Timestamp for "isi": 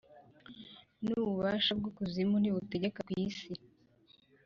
3.25-3.51